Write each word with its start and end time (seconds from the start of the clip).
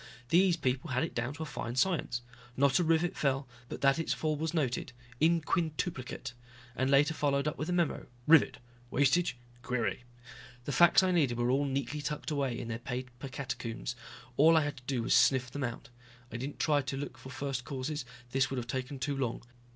These 0.29 0.57
people 0.57 0.89
had 0.89 1.03
it 1.03 1.13
down 1.13 1.35
to 1.35 1.43
a 1.43 1.45
fine 1.45 1.75
science. 1.75 2.23
Not 2.57 2.79
a 2.79 2.83
rivet 2.83 3.15
fell, 3.15 3.47
but 3.69 3.81
that 3.81 3.99
its 3.99 4.13
fall 4.13 4.35
was 4.35 4.51
noted 4.51 4.93
in 5.19 5.41
quintuplicate. 5.41 6.33
And 6.75 6.89
later 6.89 7.13
followed 7.13 7.47
up 7.47 7.55
with 7.59 7.69
a 7.69 7.71
memo, 7.71 8.07
rivet, 8.25 8.57
wastage, 8.89 9.37
query. 9.61 10.03
The 10.65 10.71
facts 10.71 11.03
I 11.03 11.11
needed 11.11 11.37
were 11.37 11.51
all 11.51 11.65
neatly 11.65 12.01
tucked 12.01 12.31
away 12.31 12.57
in 12.59 12.67
their 12.67 12.79
paper 12.79 13.27
catacombs. 13.27 13.95
All 14.37 14.57
I 14.57 14.61
had 14.63 14.77
to 14.77 14.83
do 14.87 15.03
was 15.03 15.13
sniff 15.13 15.51
them 15.51 15.63
out. 15.63 15.89
I 16.31 16.37
didn't 16.37 16.57
try 16.59 16.81
to 16.81 16.97
look 16.97 17.15
for 17.19 17.29
first 17.29 17.63
causes, 17.63 18.03
this 18.31 18.49
would 18.49 18.57
have 18.57 18.65
taken 18.65 18.97
too 18.97 19.15
long. 19.15 19.43